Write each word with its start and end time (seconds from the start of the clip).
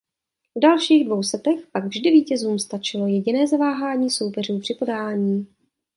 V 0.55 0.59
dalších 0.59 1.05
dvou 1.05 1.23
setech 1.23 1.67
pak 1.73 1.83
vždy 1.83 2.11
vítězům 2.11 2.59
stačilo 2.59 3.07
jediné 3.07 3.47
zaváhání 3.47 4.09
soupeřů 4.09 4.59
při 4.59 4.73
podání. 4.73 5.47